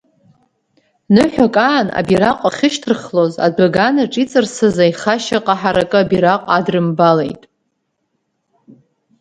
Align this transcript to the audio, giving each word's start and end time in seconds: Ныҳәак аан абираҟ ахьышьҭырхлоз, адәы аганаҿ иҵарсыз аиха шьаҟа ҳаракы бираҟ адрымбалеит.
Ныҳәак 1.13 1.55
аан 1.69 1.87
абираҟ 1.99 2.37
ахьышьҭырхлоз, 2.47 3.33
адәы 3.45 3.65
аганаҿ 3.69 4.13
иҵарсыз 4.23 4.75
аиха 4.83 5.15
шьаҟа 5.23 5.55
ҳаракы 5.61 6.01
бираҟ 6.09 6.41
адрымбалеит. 6.55 7.41